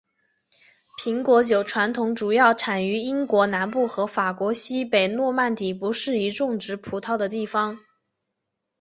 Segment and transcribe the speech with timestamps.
[0.99, 7.77] 苹果酒传统主要产于英国南部和法国西北诺曼底不适宜种植葡萄的地方。